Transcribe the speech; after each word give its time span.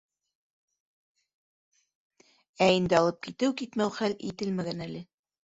Ә 2.67 2.71
инде 2.79 2.99
алып 3.01 3.21
китеү, 3.29 3.55
китмәү 3.61 3.95
хәл 4.01 4.19
ителмәгән 4.33 4.85
әле. 4.89 5.07